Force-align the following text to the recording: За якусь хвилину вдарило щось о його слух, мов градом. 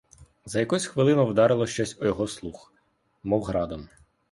За 0.45 0.59
якусь 0.59 0.85
хвилину 0.85 1.25
вдарило 1.25 1.67
щось 1.67 1.97
о 2.01 2.05
його 2.05 2.27
слух, 2.27 2.73
мов 3.23 3.43
градом. 3.43 3.89